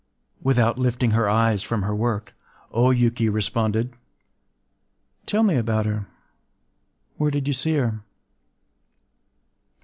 ”...Without 0.41 0.79
lifting 0.79 1.11
her 1.11 1.29
eyes 1.29 1.61
from 1.61 1.83
her 1.83 1.93
work, 1.95 2.33
O 2.71 2.89
Yuki 2.89 3.29
responded:— 3.29 3.93
“Tell 5.27 5.43
me 5.43 5.53
about 5.57 5.85
her... 5.85 6.07
Where 7.17 7.29
did 7.29 7.47
you 7.47 7.53
see 7.53 7.75
her? 7.75 8.01